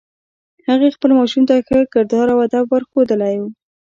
[0.67, 3.35] هغې خپل ماشوم ته ښه کردار او ادب ور ښوولی